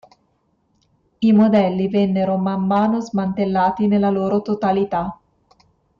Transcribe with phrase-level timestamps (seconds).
[1.19, 5.15] I modelli vennero man mano smantellati nella loro totalità.